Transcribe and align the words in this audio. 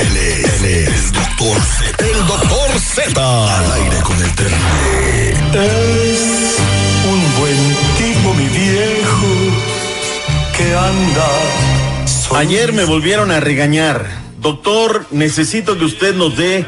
Él 0.00 0.16
es, 0.16 0.62
él 0.62 0.64
es 0.64 0.88
el 0.88 1.12
doctor 1.12 1.60
Z. 1.60 2.06
El 2.06 2.26
doctor 2.26 2.70
Z. 2.78 3.58
Al 3.58 3.72
aire 3.72 3.96
con 4.02 4.16
el 4.22 4.34
terrible. 4.34 5.30
Es 5.52 6.56
un 7.06 7.40
buen 7.40 7.76
tipo, 7.98 8.32
mi 8.32 8.46
viejo, 8.46 9.26
que 10.56 10.74
anda. 10.74 11.28
Ayer 12.34 12.72
me 12.72 12.84
volvieron 12.84 13.30
a 13.30 13.40
regañar. 13.40 14.06
Doctor, 14.40 15.04
necesito 15.10 15.76
que 15.76 15.84
usted 15.84 16.14
nos 16.14 16.34
dé 16.34 16.64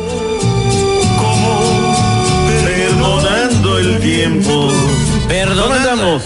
Perdonando 2.63 3.79
el 3.79 3.99
tiempo. 3.99 4.71
Perdonando. 5.27 5.63
¿Cómo 5.63 5.73
andamos? 5.73 6.23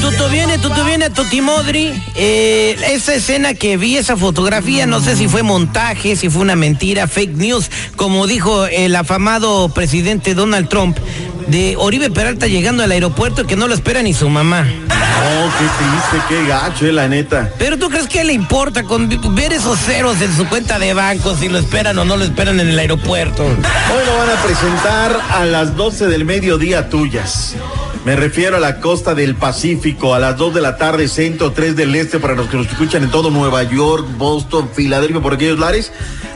Tuto 0.00 0.28
viene, 0.28 0.58
tuto 0.58 0.84
viene, 0.84 1.10
Tuti 1.10 1.40
Modri. 1.40 1.92
Eh, 2.14 2.76
esa 2.92 3.14
escena 3.14 3.54
que 3.54 3.76
vi, 3.76 3.96
esa 3.96 4.16
fotografía, 4.16 4.86
no 4.86 5.00
sé 5.00 5.16
si 5.16 5.26
fue 5.26 5.42
montaje, 5.42 6.16
si 6.16 6.28
fue 6.28 6.42
una 6.42 6.54
mentira, 6.54 7.08
fake 7.08 7.36
news, 7.36 7.70
como 7.96 8.26
dijo 8.26 8.66
el 8.66 8.94
afamado 8.94 9.68
presidente 9.70 10.34
Donald 10.34 10.68
Trump, 10.68 10.98
de 11.46 11.76
Oribe 11.78 12.10
Peralta 12.10 12.46
llegando 12.46 12.82
al 12.82 12.90
aeropuerto 12.90 13.46
que 13.46 13.56
no 13.56 13.68
lo 13.68 13.74
espera 13.74 14.02
ni 14.02 14.14
su 14.14 14.28
mamá. 14.28 14.66
Oh, 14.88 15.50
qué 15.58 15.64
triste, 15.64 16.26
qué 16.28 16.46
gacho, 16.46 16.86
eh, 16.86 16.92
la 16.92 17.08
neta. 17.08 17.50
Pero 17.58 17.78
tú 17.78 17.88
crees 17.88 18.06
que 18.06 18.22
le 18.24 18.32
importa 18.32 18.82
con 18.84 19.08
ver 19.34 19.52
esos 19.52 19.78
ceros 19.78 20.20
en 20.20 20.34
su 20.36 20.46
cuenta 20.48 20.78
de 20.78 20.94
banco, 20.94 21.34
si 21.36 21.48
lo 21.48 21.58
esperan 21.58 21.98
o 21.98 22.04
no 22.04 22.16
lo 22.16 22.24
esperan 22.24 22.60
en 22.60 22.68
el 22.68 22.78
aeropuerto. 22.78 23.44
Hoy 23.44 24.06
lo 24.06 24.18
van 24.18 24.30
a 24.30 24.42
presentar 24.42 25.20
a 25.34 25.44
las 25.44 25.76
12 25.76 26.06
del 26.06 26.24
mediodía 26.24 26.88
tuyas. 26.88 27.54
Me 28.04 28.14
refiero 28.14 28.56
a 28.56 28.60
la 28.60 28.78
costa 28.78 29.14
del 29.14 29.34
Pacífico, 29.34 30.14
a 30.14 30.20
las 30.20 30.36
2 30.36 30.54
de 30.54 30.60
la 30.60 30.76
tarde, 30.76 31.08
centro, 31.08 31.52
3 31.52 31.74
del 31.74 31.94
este, 31.96 32.20
para 32.20 32.34
los 32.34 32.48
que 32.48 32.56
nos 32.56 32.68
escuchan 32.68 33.02
en 33.02 33.10
todo 33.10 33.30
Nueva 33.30 33.64
York, 33.64 34.06
Boston, 34.16 34.70
Filadelfia, 34.72 35.20
por 35.20 35.34
aquellos 35.34 35.58
lares, 35.58 35.92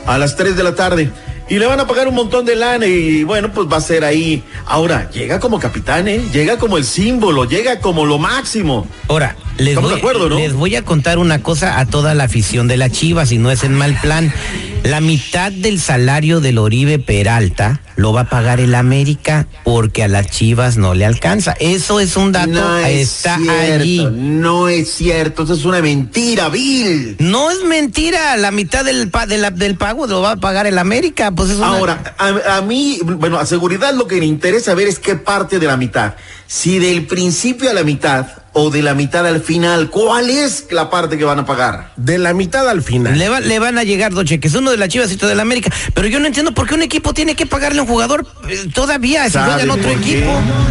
a 0.06 0.18
las 0.18 0.36
3 0.36 0.56
de 0.56 0.62
la 0.64 0.74
tarde. 0.74 1.12
Y 1.50 1.58
le 1.58 1.66
van 1.66 1.80
a 1.80 1.86
pagar 1.88 2.06
un 2.06 2.14
montón 2.14 2.46
de 2.46 2.54
lana 2.54 2.86
y 2.86 3.24
bueno, 3.24 3.52
pues 3.52 3.66
va 3.66 3.78
a 3.78 3.80
ser 3.80 4.04
ahí. 4.04 4.44
Ahora, 4.66 5.10
llega 5.10 5.40
como 5.40 5.58
capitán, 5.58 6.06
¿eh? 6.06 6.22
Llega 6.32 6.58
como 6.58 6.76
el 6.78 6.84
símbolo, 6.84 7.44
llega 7.44 7.80
como 7.80 8.06
lo 8.06 8.18
máximo. 8.18 8.86
Ahora, 9.08 9.34
les 9.58 9.70
Estamos 9.70 9.90
voy, 9.90 9.96
de 9.96 10.00
acuerdo, 10.00 10.28
¿no? 10.28 10.36
les 10.36 10.52
voy 10.52 10.76
a 10.76 10.84
contar 10.84 11.18
una 11.18 11.42
cosa 11.42 11.80
a 11.80 11.86
toda 11.86 12.14
la 12.14 12.24
afición 12.24 12.68
de 12.68 12.76
la 12.76 12.88
Chivas, 12.88 13.30
si 13.30 13.38
no 13.38 13.50
es 13.50 13.64
en 13.64 13.74
mal 13.74 13.98
plan. 14.00 14.32
La 14.82 15.00
mitad 15.02 15.52
del 15.52 15.78
salario 15.78 16.40
del 16.40 16.56
Oribe 16.56 16.98
Peralta 16.98 17.80
lo 17.96 18.14
va 18.14 18.22
a 18.22 18.28
pagar 18.30 18.60
el 18.60 18.74
América 18.74 19.46
porque 19.62 20.02
a 20.02 20.08
las 20.08 20.28
Chivas 20.30 20.78
no 20.78 20.94
le 20.94 21.04
alcanza. 21.04 21.54
Eso 21.60 22.00
es 22.00 22.16
un 22.16 22.32
dato, 22.32 22.48
No 22.50 22.78
es 22.78 23.10
está 23.12 23.36
cierto, 23.36 23.74
allí. 23.82 24.08
no 24.10 24.68
es 24.68 24.90
cierto, 24.90 25.42
eso 25.42 25.52
es 25.52 25.66
una 25.66 25.82
mentira, 25.82 26.48
Bill. 26.48 27.16
No 27.18 27.50
es 27.50 27.62
mentira, 27.62 28.36
la 28.38 28.50
mitad 28.52 28.82
del, 28.84 29.10
pa- 29.10 29.26
de 29.26 29.36
la- 29.36 29.50
del 29.50 29.76
pago 29.76 30.06
lo 30.06 30.22
va 30.22 30.32
a 30.32 30.36
pagar 30.36 30.66
el 30.66 30.78
América. 30.78 31.30
Pues 31.30 31.50
es 31.50 31.56
una- 31.58 31.66
Ahora, 31.76 32.14
a, 32.16 32.56
a 32.56 32.62
mí, 32.62 32.98
bueno, 33.04 33.38
a 33.38 33.44
seguridad 33.44 33.92
lo 33.94 34.06
que 34.06 34.16
me 34.18 34.24
interesa 34.26 34.72
ver 34.74 34.88
es 34.88 34.98
qué 34.98 35.14
parte 35.14 35.58
de 35.58 35.66
la 35.66 35.76
mitad. 35.76 36.14
Si 36.46 36.78
del 36.78 37.06
principio 37.06 37.68
a 37.68 37.74
la 37.74 37.84
mitad 37.84 38.26
o 38.52 38.70
de 38.70 38.82
la 38.82 38.94
mitad 38.94 39.24
al 39.26 39.40
final, 39.40 39.90
¿cuál 39.90 40.28
es 40.28 40.66
la 40.70 40.90
parte 40.90 41.16
que 41.16 41.24
van 41.24 41.38
a 41.38 41.46
pagar? 41.46 41.92
De 41.96 42.18
la 42.18 42.34
mitad 42.34 42.68
al 42.68 42.82
final. 42.82 43.16
Le, 43.18 43.28
va- 43.28 43.40
le 43.40 43.58
van 43.60 43.78
a 43.78 43.84
llegar 43.84 44.12
dos 44.12 44.24
cheques, 44.24 44.54
uno 44.54 44.70
de 44.72 44.76
las 44.76 44.88
Chivas 44.88 45.10
y 45.10 45.14
otro 45.14 45.28
de 45.28 45.34
la 45.36 45.42
América. 45.42 45.70
Pero 45.94 46.08
yo 46.08 46.18
no 46.20 46.26
entiendo 46.26 46.52
por 46.52 46.66
qué 46.66 46.74
un 46.74 46.82
equipo 46.82 47.14
tiene 47.14 47.36
que 47.36 47.46
pagarle 47.46 47.78
a 47.78 47.82
un 47.82 47.88
jugador 47.88 48.26
eh, 48.48 48.68
todavía 48.74 49.24
si 49.26 49.30
¿Sabe 49.32 49.46
juega 49.52 49.62
en 49.62 49.70
otro 49.70 49.90
equipo. 49.90 50.30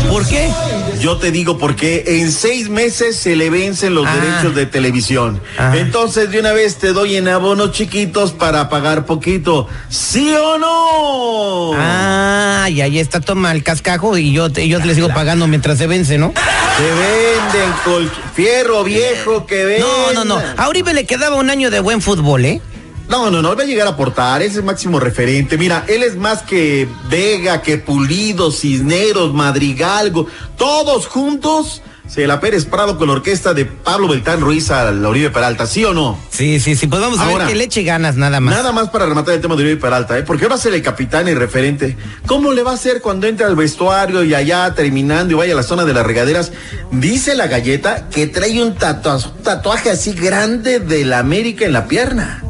¿Por 0.09 0.27
qué? 0.27 0.49
Yo 0.99 1.17
te 1.17 1.31
digo 1.31 1.57
porque 1.57 2.03
en 2.07 2.31
seis 2.31 2.69
meses 2.69 3.15
se 3.15 3.35
le 3.35 3.49
vencen 3.49 3.93
los 3.95 4.05
Ah. 4.05 4.15
derechos 4.15 4.55
de 4.55 4.65
televisión. 4.65 5.41
Ah. 5.57 5.73
Entonces 5.75 6.29
de 6.31 6.39
una 6.39 6.51
vez 6.51 6.77
te 6.77 6.91
doy 6.93 7.15
en 7.15 7.27
abonos 7.29 7.71
chiquitos 7.71 8.31
para 8.33 8.69
pagar 8.69 9.05
poquito. 9.05 9.67
¿Sí 9.89 10.33
o 10.33 10.57
no? 10.57 11.71
Ah, 11.77 12.67
y 12.69 12.81
ahí 12.81 12.99
está, 12.99 13.19
toma 13.21 13.51
el 13.51 13.63
cascajo 13.63 14.17
y 14.17 14.31
yo, 14.33 14.51
te- 14.51 14.67
yo 14.67 14.79
le 14.79 14.93
sigo 14.95 15.09
pagando 15.09 15.47
mientras 15.47 15.77
se 15.77 15.87
vence, 15.87 16.17
¿no? 16.17 16.33
Que 16.33 16.83
venden 16.83 17.71
col- 17.85 18.11
fierro 18.35 18.83
viejo, 18.83 19.45
que 19.45 19.65
venden. 19.65 19.85
No, 20.13 20.23
no, 20.23 20.25
no. 20.25 20.41
A 20.57 20.69
Uribe 20.69 20.93
le 20.93 21.05
quedaba 21.05 21.35
un 21.37 21.49
año 21.49 21.69
de 21.71 21.79
buen 21.79 22.01
fútbol, 22.01 22.45
¿eh? 22.45 22.61
No, 23.09 23.31
no, 23.31 23.41
no, 23.41 23.51
él 23.51 23.57
va 23.59 23.63
a 23.63 23.65
llegar 23.65 23.87
a 23.87 23.91
aportar, 23.91 24.41
es 24.43 24.55
el 24.55 24.63
máximo 24.63 24.99
referente. 24.99 25.57
Mira, 25.57 25.83
él 25.87 26.03
es 26.03 26.15
más 26.15 26.43
que 26.43 26.87
Vega, 27.09 27.61
que 27.63 27.77
Pulido, 27.79 28.51
Cisneros, 28.51 29.33
Madrigalgo, 29.33 30.27
todos 30.57 31.07
juntos. 31.07 31.81
Se 32.07 32.25
la 32.25 32.39
Pérez 32.39 32.65
Prado 32.65 32.97
con 32.97 33.07
la 33.07 33.13
orquesta 33.13 33.53
de 33.53 33.65
Pablo 33.65 34.07
Beltán 34.07 34.41
Ruiz 34.41 34.71
a 34.71 34.91
la 34.91 35.09
Oribe 35.09 35.29
Peralta, 35.29 35.67
¿sí 35.67 35.85
o 35.85 35.93
no? 35.93 36.17
Sí, 36.31 36.59
sí, 36.59 36.75
sí. 36.75 36.87
Pues 36.87 36.99
vamos 36.99 37.19
a 37.19 37.25
Ahora, 37.25 37.45
ver 37.45 37.53
que 37.53 37.55
le 37.59 37.65
eche 37.65 37.83
ganas 37.83 38.15
nada 38.15 38.39
más. 38.39 38.55
Nada 38.55 38.71
más 38.71 38.89
para 38.89 39.05
rematar 39.05 39.35
el 39.35 39.41
tema 39.41 39.55
de 39.55 39.61
Oribe 39.61 39.77
Peralta, 39.79 40.17
¿eh? 40.17 40.23
Porque 40.23 40.47
va 40.47 40.55
a 40.55 40.57
ser 40.57 40.73
el 40.73 40.81
capitán 40.81 41.27
y 41.27 41.35
referente. 41.35 41.97
¿Cómo 42.25 42.51
le 42.51 42.63
va 42.63 42.71
a 42.71 42.73
hacer 42.73 43.01
cuando 43.01 43.27
entre 43.27 43.45
al 43.45 43.55
vestuario 43.55 44.23
y 44.23 44.33
allá 44.33 44.73
terminando 44.73 45.33
y 45.33 45.37
vaya 45.37 45.53
a 45.53 45.57
la 45.57 45.61
zona 45.63 45.85
de 45.85 45.93
las 45.93 46.03
regaderas? 46.03 46.51
Dice 46.91 47.35
la 47.35 47.45
galleta 47.45 48.09
que 48.09 48.25
trae 48.25 48.59
un 48.59 48.73
tatua- 48.75 49.31
tatuaje 49.43 49.91
así 49.91 50.13
grande 50.13 50.79
de 50.79 51.05
la 51.05 51.19
América 51.19 51.65
en 51.65 51.73
la 51.73 51.85
pierna. 51.87 52.43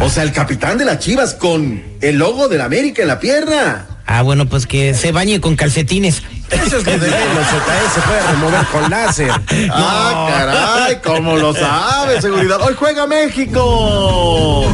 O 0.00 0.08
sea, 0.10 0.22
el 0.22 0.32
capitán 0.32 0.78
de 0.78 0.84
las 0.84 0.98
Chivas 0.98 1.34
con 1.34 1.82
el 2.00 2.16
logo 2.16 2.48
de 2.48 2.58
la 2.58 2.64
América 2.66 3.02
en 3.02 3.08
la 3.08 3.18
pierna. 3.20 3.86
Ah, 4.06 4.20
bueno, 4.22 4.46
pues 4.46 4.66
que 4.66 4.92
se 4.94 5.12
bañe 5.12 5.40
con 5.40 5.56
calcetines. 5.56 6.22
Eso 6.50 6.76
es 6.78 6.84
lo 6.86 6.92
de 6.92 6.98
menos, 6.98 7.46
se 7.94 8.00
puede 8.02 8.20
remover 8.32 8.66
con 8.66 8.90
láser. 8.90 9.30
Ah, 9.70 10.26
caray, 10.30 11.00
¿cómo 11.02 11.36
lo 11.36 11.54
sabe, 11.54 12.20
seguridad? 12.20 12.60
Hoy 12.60 12.74
juega 12.78 13.06
México. 13.06 14.66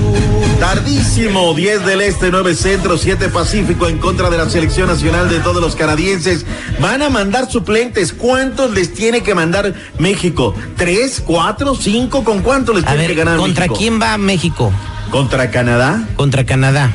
Tardísimo, 0.59 1.55
10 1.55 1.87
del 1.87 2.01
Este, 2.03 2.31
9 2.31 2.55
Centro, 2.55 2.99
7 2.99 3.29
Pacífico 3.29 3.89
en 3.89 3.99
contra 3.99 4.29
de 4.31 4.37
la 4.37 4.51
selección 4.51 4.89
nacional 4.89 5.31
de 5.31 5.39
todos 5.39 5.63
los 5.63 5.75
canadienses. 5.77 6.45
Van 6.81 7.01
a 7.01 7.09
mandar 7.09 7.51
suplentes. 7.51 8.13
¿Cuántos 8.13 8.73
les 8.73 8.93
tiene 8.93 9.23
que 9.23 9.35
mandar 9.35 9.73
México? 9.99 10.55
¿Tres, 10.77 11.23
cuatro, 11.25 11.75
cinco? 11.77 12.25
¿Con 12.25 12.43
cuánto 12.43 12.75
les 12.75 12.83
A 12.85 12.89
tiene 12.89 13.03
ver, 13.03 13.11
que 13.13 13.17
ganar 13.17 13.39
¿contra 13.39 13.63
México? 13.67 13.79
quién 13.79 14.03
va 14.03 14.19
México? 14.19 14.71
¿Contra 15.11 15.51
Canadá? 15.51 16.05
Contra 16.17 16.45
Canadá. 16.45 16.91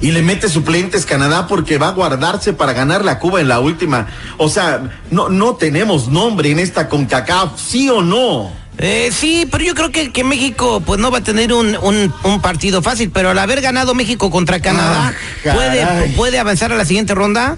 y 0.00 0.10
le 0.12 0.22
mete 0.22 0.48
suplentes 0.50 1.06
Canadá 1.06 1.46
porque 1.46 1.78
va 1.78 1.88
a 1.88 1.92
guardarse 1.92 2.52
para 2.52 2.72
ganar 2.74 3.04
la 3.04 3.18
Cuba 3.18 3.40
en 3.40 3.48
la 3.48 3.60
última. 3.60 4.06
O 4.36 4.48
sea, 4.50 4.82
no, 5.10 5.28
no 5.30 5.54
tenemos 5.54 6.08
nombre 6.08 6.50
en 6.50 6.58
esta 6.58 6.88
CONCACAF, 6.88 7.58
¿sí 7.58 7.88
o 7.88 8.02
no? 8.02 8.52
Eh, 8.76 9.10
sí, 9.12 9.48
pero 9.50 9.64
yo 9.64 9.74
creo 9.74 9.90
que, 9.92 10.12
que 10.12 10.22
México 10.24 10.82
pues 10.84 11.00
no 11.00 11.10
va 11.10 11.18
a 11.18 11.20
tener 11.22 11.52
un, 11.52 11.76
un, 11.80 12.12
un 12.24 12.40
partido 12.42 12.82
fácil, 12.82 13.10
pero 13.10 13.30
al 13.30 13.38
haber 13.38 13.60
ganado 13.62 13.94
México 13.94 14.30
contra 14.30 14.60
Canadá, 14.60 15.14
Ah, 15.46 15.52
¿puede. 15.54 15.86
¿puede 16.16 16.38
avanzar 16.38 16.70
a 16.72 16.76
la 16.76 16.84
siguiente 16.84 17.14
ronda? 17.14 17.56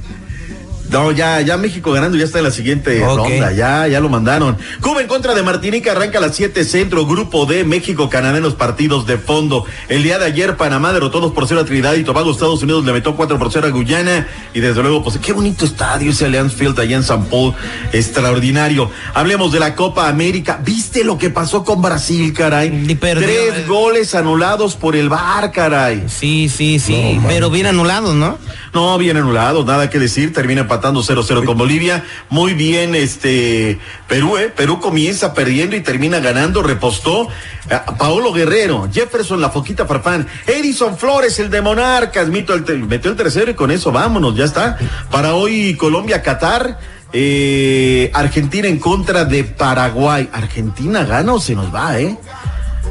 No, 0.91 1.13
ya, 1.13 1.41
ya 1.41 1.57
México 1.57 1.93
ganando, 1.93 2.17
ya 2.17 2.25
está 2.25 2.39
en 2.39 2.45
la 2.45 2.51
siguiente 2.51 3.01
ronda, 3.01 3.53
ya, 3.53 3.87
ya 3.89 4.01
lo 4.01 4.09
mandaron. 4.09 4.57
Cuba 4.81 5.01
en 5.01 5.09
contra 5.09 5.35
de 5.35 5.43
Martinica 5.43 5.93
arranca 5.93 6.19
a 6.19 6.21
las 6.21 6.37
7 6.37 6.65
centro, 6.65 7.07
grupo 7.07 7.47
D, 7.47 7.65
México, 7.65 8.09
Canadá 8.09 8.37
en 8.37 8.43
los 8.43 8.55
partidos 8.55 9.07
de 9.07 9.19
fondo. 9.19 9.65
El 9.89 10.03
día 10.03 10.19
de 10.19 10.27
ayer 10.27 10.57
Panamá 10.57 10.93
derrotó 10.93 11.21
2 11.21 11.33
por 11.33 11.47
0 11.47 11.61
a 11.61 11.65
Trinidad 11.65 11.95
y 11.95 12.05
Tobago, 12.05 12.31
Estados 12.31 12.63
Unidos 12.63 12.85
le 12.85 12.93
metió 12.93 13.17
4 13.17 13.39
por 13.39 13.53
0 13.53 13.67
a 13.67 13.71
Guyana 13.71 14.29
y 14.55 14.61
desde 14.61 14.83
luego, 14.83 15.03
pues 15.03 15.19
qué 15.19 15.33
bonito 15.33 15.65
estadio 15.65 16.11
ese 16.11 16.27
Allianz 16.27 16.55
Field 16.55 16.79
allá 16.79 16.97
en 16.97 17.03
San 17.03 17.25
Paul, 17.27 17.55
extraordinario. 17.93 18.91
Hablemos 19.15 19.53
de 19.53 19.61
la 19.61 19.75
Copa 19.75 20.09
América. 20.09 20.61
¿Viste 20.65 21.05
lo 21.05 21.19
que 21.19 21.31
pasó 21.31 21.65
con 21.65 21.83
Brasil, 21.83 22.33
caray? 22.33 22.71
Perdió, 22.97 23.27
Tres 23.27 23.55
eh. 23.55 23.65
goles 23.67 24.15
anulados 24.15 24.77
por 24.77 24.97
el 24.97 25.09
VAR, 25.09 25.53
caray. 25.53 26.05
Sí, 26.09 26.49
sí, 26.49 26.79
sí, 26.79 27.21
pero 27.27 27.51
bien 27.51 27.67
anulados, 27.67 28.15
¿no? 28.15 28.39
No, 28.73 28.97
bien 28.99 29.17
anulado, 29.17 29.65
nada 29.65 29.91
que 29.91 29.99
decir, 29.99 30.33
termina 30.33 30.69
empatando 30.77 31.03
0-0 31.03 31.45
con 31.45 31.57
Bolivia. 31.57 32.05
Muy 32.29 32.55
bien, 32.55 32.95
este, 32.95 33.79
Perú, 34.09 34.37
¿eh? 34.37 34.53
Perú 34.55 34.81
comienza 34.81 35.33
perdiendo 35.33 35.75
y 35.75 35.81
termina 35.81 36.21
ganando, 36.21 36.63
repostó 36.63 37.29
a 37.71 37.97
Paolo 37.97 38.33
Guerrero, 38.33 38.89
Jefferson 38.93 39.41
La 39.41 39.51
Foquita 39.51 39.87
Farfán, 39.87 40.27
Edison 40.47 40.97
Flores, 40.97 41.39
el 41.39 41.51
de 41.51 41.63
Monarcas, 41.63 42.29
mito 42.29 42.55
el 42.55 42.85
metió 42.85 43.11
el 43.11 43.17
tercero 43.17 43.51
y 43.51 43.55
con 43.55 43.71
eso 43.71 43.91
vámonos, 43.91 44.37
ya 44.37 44.45
está. 44.45 44.79
Para 45.11 45.35
hoy 45.35 45.75
Colombia, 45.77 46.23
Qatar, 46.23 46.79
eh, 47.13 48.11
Argentina 48.15 48.69
en 48.69 48.79
contra 48.79 49.25
de 49.25 49.45
Paraguay. 49.45 50.29
Argentina 50.33 51.05
gana 51.05 51.33
o 51.33 51.41
se 51.41 51.55
nos 51.55 51.75
va, 51.75 51.99
¿eh? 51.99 52.17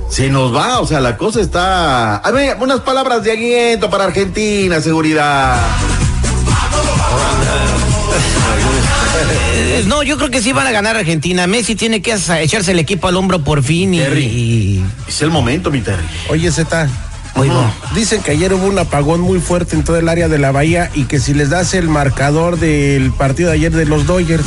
Se 0.10 0.30
nos 0.30 0.56
va, 0.56 0.80
o 0.80 0.88
sea, 0.88 1.00
la 1.02 1.18
cosa 1.18 1.42
está. 1.42 2.18
A 2.18 2.32
ver, 2.32 2.58
unas 2.60 2.82
palabras 2.82 3.24
de 3.24 3.32
aliento 3.32 3.90
para 3.90 4.06
Argentina, 4.06 4.82
seguridad. 4.82 5.58
No, 9.88 10.04
yo 10.04 10.18
creo 10.18 10.30
que 10.30 10.42
sí 10.42 10.52
van 10.52 10.68
a 10.68 10.72
ganar 10.72 10.98
Argentina. 10.98 11.48
Messi 11.48 11.76
tiene 11.76 12.02
que 12.02 12.16
echarse 12.42 12.72
el 12.72 12.80
equipo 12.80 13.08
al 13.08 13.16
hombro 13.18 13.44
por 13.44 13.64
fin 13.64 13.94
y... 13.94 14.00
Terry. 14.00 14.24
y- 14.26 14.86
Es 15.08 15.22
el 15.22 15.30
momento, 15.30 15.72
mi 15.72 15.82
Terry. 15.82 16.04
Oye, 16.30 16.52
Z. 16.52 16.88
Oigo. 17.36 17.64
Dicen 17.94 18.22
que 18.24 18.32
ayer 18.32 18.54
hubo 18.54 18.66
un 18.66 18.80
apagón 18.80 19.22
muy 19.22 19.40
fuerte 19.40 19.76
en 19.76 19.84
todo 19.84 19.98
el 19.98 20.10
área 20.10 20.28
de 20.28 20.40
la 20.40 20.52
bahía 20.52 20.90
y 20.96 21.04
que 21.04 21.20
si 21.20 21.34
les 21.34 21.50
das 21.50 21.74
el 21.74 21.88
marcador 21.90 22.58
del 22.60 23.12
partido 23.12 23.50
de 23.50 23.56
ayer 23.56 23.72
de 23.74 23.86
los 23.86 24.06
Dodgers. 24.08 24.46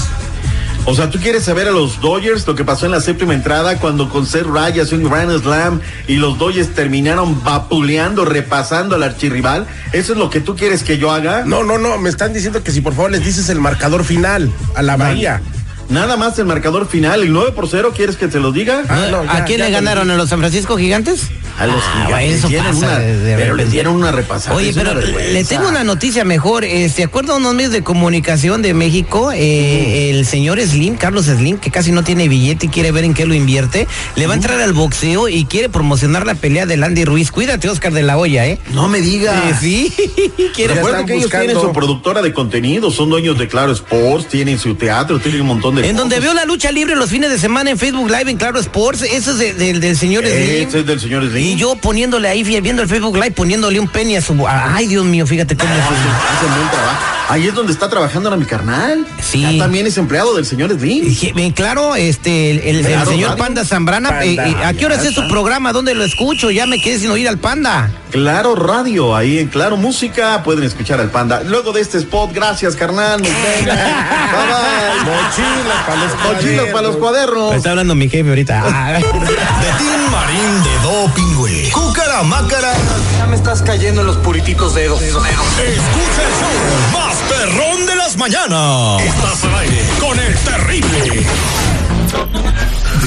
O 0.91 0.95
sea, 0.95 1.11
¿tú 1.11 1.19
quieres 1.19 1.45
saber 1.45 1.69
a 1.69 1.71
los 1.71 2.01
Dodgers 2.01 2.47
lo 2.47 2.55
que 2.55 2.65
pasó 2.65 2.87
en 2.87 2.93
la 2.93 3.03
séptima 3.03 3.35
entrada 3.35 3.77
cuando 3.79 4.09
con 4.09 4.25
Seth 4.25 4.47
Rayas 4.47 4.91
un 4.91 5.05
Grand 5.05 5.31
Slam 5.39 5.83
y 6.07 6.17
los 6.17 6.39
Dodgers 6.39 6.75
terminaron 6.75 7.45
vapuleando, 7.45 8.25
repasando 8.25 8.95
al 8.95 9.03
archirrival? 9.03 9.67
¿Eso 9.93 10.15
es 10.15 10.19
lo 10.19 10.31
que 10.31 10.41
tú 10.41 10.57
quieres 10.57 10.85
que 10.85 10.97
yo 10.97 11.11
haga? 11.11 11.45
No, 11.45 11.63
no, 11.63 11.77
no, 11.77 11.99
me 11.99 12.09
están 12.09 12.33
diciendo 12.33 12.63
que 12.65 12.73
si 12.73 12.81
por 12.81 12.95
favor 12.95 13.11
les 13.11 13.23
dices 13.23 13.51
el 13.51 13.61
marcador 13.61 14.03
final 14.03 14.51
a 14.75 14.83
la 14.83 14.97
bahía. 14.97 15.43
Nada 15.89 16.19
más 16.19 16.39
el 16.39 16.45
marcador 16.45 16.87
final, 16.87 17.23
el 17.23 17.33
9 17.33 17.53
por 17.53 17.67
0, 17.69 17.93
¿quieres 17.97 18.17
que 18.17 18.29
te 18.29 18.41
lo 18.41 18.53
diga? 18.53 18.83
Ah, 18.91 19.07
no, 19.11 19.19
¿A 19.31 19.45
quién 19.45 19.61
ya 19.61 19.67
le 19.67 19.71
ganaron? 19.71 20.11
¿A 20.11 20.17
los 20.17 20.29
San 20.29 20.39
Francisco 20.39 20.77
Gigantes? 20.77 21.29
A 21.59 21.67
los 21.67 21.83
Ah, 21.83 22.05
gigantes. 22.07 22.35
eso 22.39 22.49
dieron 22.49 22.67
pasa 22.67 22.87
una- 22.87 22.99
de- 22.99 23.17
de 23.19 23.37
pero 23.37 23.55
les 23.57 23.71
dieron 23.71 23.95
una 23.95 24.13
repasada. 24.13 24.55
Oye, 24.55 24.73
pero 24.75 24.95
le 24.95 25.45
tengo 25.45 25.67
una 25.69 25.85
noticia 25.85 26.25
mejor. 26.25 26.65
Eh, 26.65 26.89
¿Se 26.91 27.05
acuerdan 27.05 27.37
unos 27.39 27.55
medios 27.55 27.73
de 27.73 27.83
comunicación 27.83 28.61
de 28.61 28.75
México? 28.75 29.33
Eh, 29.35 30.11
El 30.11 30.27
señor 30.27 30.61
Slim, 30.61 30.97
Carlos 30.97 31.25
Slim, 31.25 31.57
que 31.59 31.71
casi 31.71 31.91
no 31.91 32.05
tiene 32.05 32.29
billete 32.29 32.67
y 32.67 32.69
quiere 32.69 32.93
ver 32.93 33.05
en 33.05 33.15
qué 33.15 33.25
lo 33.27 33.35
invierte, 33.35 33.89
le 34.15 34.27
va 34.27 34.35
a 34.35 34.37
entrar 34.37 34.61
al 34.61 34.73
boxeo 34.75 35.29
y 35.29 35.47
quiere 35.47 35.69
promocionar 35.71 36.27
la 36.27 36.35
pelea 36.35 36.67
de 36.67 36.77
Landy 36.77 37.05
Ruiz. 37.07 37.31
Cuídate, 37.33 37.69
Oscar 37.71 37.93
de 37.95 38.03
la 38.03 38.19
Hoya, 38.19 38.47
¿eh? 38.47 38.59
No 38.73 38.89
me 38.89 39.01
digas. 39.01 39.35
Eh, 39.51 39.55
sí, 39.59 39.93
quiere. 40.55 40.75
Que 40.75 40.81
ellos 40.81 41.23
buscando- 41.25 41.47
tienen 41.47 41.61
su 41.61 41.73
productora 41.73 42.21
de 42.23 42.33
contenido, 42.33 42.91
son 42.91 43.09
dueños 43.11 43.39
de 43.39 43.49
Claro 43.49 43.73
Sports, 43.73 44.29
tienen 44.29 44.59
su 44.59 44.75
teatro, 44.75 45.19
tienen 45.19 45.41
un 45.43 45.47
montón 45.49 45.75
de 45.75 45.78
En 45.85 45.97
donde 45.97 46.21
veo 46.21 46.35
la 46.35 46.45
lucha 46.45 46.71
libre 46.73 46.97
los 46.97 47.11
fines 47.11 47.31
de 47.31 47.39
semana 47.39 47.71
en 47.71 47.79
Facebook 47.79 48.09
Live 48.11 48.31
en 48.31 48.37
Claro 48.37 48.59
Sports, 48.61 49.03
eso 49.03 49.33
es 49.33 49.39
de- 49.39 49.55
del- 49.55 49.81
del 49.81 49.97
señor 49.97 50.25
Slim. 50.27 50.69
Ese 50.69 50.81
es 50.81 50.87
del 50.87 51.01
señor 51.01 51.29
Slim. 51.31 51.45
Y 51.45 51.57
yo 51.57 51.77
poniéndole 51.77 52.29
ahí, 52.29 52.43
viendo 52.43 52.83
el 52.83 52.89
Facebook 52.89 53.15
Live, 53.17 53.33
poniéndole 53.33 53.79
un 53.81 53.89
penny 53.89 54.17
a 54.17 54.23
su... 54.23 54.35
Ay, 54.49 54.87
Dios 54.87 55.05
mío, 55.05 55.27
fíjate 55.27 55.57
cómo... 55.57 55.73
Hacen 55.73 56.55
buen 56.57 56.71
trabajo. 56.71 57.18
Ahí 57.31 57.47
es 57.47 57.55
donde 57.55 57.73
está 57.75 57.89
trabajando 57.91 58.29
ahora 58.31 58.41
mi 58.41 58.47
carnal. 58.47 59.07
Sí. 59.21 59.43
Ya 59.43 59.59
también 59.65 59.87
es 59.87 59.99
empleado 59.99 60.35
del 60.35 60.47
señor 60.47 60.71
Slim. 60.79 61.15
Bien 61.35 61.53
claro, 61.53 61.95
este, 61.95 62.51
el, 62.53 62.59
el- 62.61 62.77
el 62.77 62.87
Claro, 62.87 63.11
señor 63.11 63.31
radio. 63.31 63.45
Panda 63.45 63.65
Zambrana, 63.67 64.09
Panda, 64.09 64.25
eh, 64.25 64.37
eh, 64.59 64.65
¿a 64.65 64.73
qué 64.73 64.87
hora 64.87 64.95
es 64.95 65.15
su 65.15 65.29
programa? 65.29 65.73
¿Dónde 65.75 65.95
lo 65.95 66.05
escucho? 66.05 66.51
Ya 66.51 66.67
me 66.67 66.81
quedé 66.81 66.99
sin 66.99 67.11
oír 67.11 67.29
al 67.29 67.39
Panda. 67.39 67.91
Claro 68.11 68.55
Radio, 68.55 69.15
ahí 69.15 69.39
en 69.39 69.49
Claro 69.49 69.77
Música 69.77 70.43
pueden 70.43 70.65
escuchar 70.65 70.99
al 70.99 71.11
panda. 71.11 71.43
Luego 71.43 71.73
de 71.73 71.83
este 71.83 71.99
spot, 71.99 72.33
gracias 72.33 72.75
carnal. 72.75 73.21
Nos. 73.21 73.29
Bye 73.65 73.67
bye. 73.67 75.05
Mochila 75.05 75.87
para 75.87 76.05
los 76.05 76.35
Mochilas 76.35 76.67
para 76.73 76.87
los 76.89 76.97
cuadernos. 76.97 77.55
Está 77.55 77.71
hablando 77.71 77.95
mi 77.95 78.09
jefe 78.09 78.29
ahorita. 78.31 78.65
Ah. 78.67 78.93
De 78.93 79.01
Tin 79.01 80.11
Marín 80.11 80.63
de 80.65 80.78
Doping, 81.09 81.35
güey. 81.35 81.71
Cúcara 81.71 82.23
Mácara. 82.23 82.73
Ya 83.19 83.27
me 83.27 83.37
estás 83.37 83.63
cayendo 83.63 84.01
en 84.03 84.07
los 84.09 84.17
purititos 84.19 84.75
dedos. 84.75 85.01
Escucha 85.03 85.17
el 85.17 86.33
show 86.39 86.93
más 86.93 87.17
perrón 87.29 87.87
de 87.87 87.97
las 87.97 88.17
mañanas. 88.17 89.03
Estás 89.03 89.45
al 89.45 89.55
aire 89.57 89.83
con 90.01 90.19
el 90.19 90.35
terrible. 90.39 91.27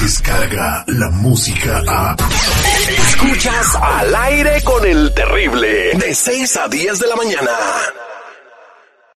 Descarga 0.00 0.84
la 0.86 1.10
música 1.10 1.82
a. 1.86 2.16
Escuchas 3.08 3.76
al 3.80 4.14
aire 4.14 4.62
con 4.62 4.84
el 4.86 5.12
terrible. 5.14 5.92
De 5.94 6.14
6 6.14 6.56
a 6.56 6.68
10 6.68 6.98
de 6.98 7.06
la 7.06 7.16
mañana. 7.16 7.50